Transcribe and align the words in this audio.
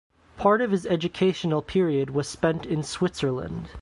Part 0.35 0.61
of 0.61 0.71
his 0.71 0.87
educational 0.87 1.61
period 1.61 2.09
was 2.09 2.27
spent 2.27 2.65
in 2.65 2.81
Switzerland. 2.81 3.67